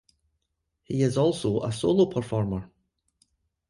He 0.81 1.03
is 1.03 1.15
also 1.15 1.61
a 1.61 1.71
solo 1.71 2.07
performer. 2.07 2.71